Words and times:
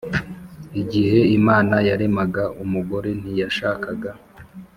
igihe 0.81 1.19
Imana 1.37 1.75
yaremaga 1.89 2.43
umugore 2.63 3.09
ntiyashakaga 3.19 4.11